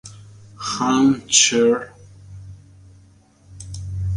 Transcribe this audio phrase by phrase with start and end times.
[0.57, 1.93] Hans Chr.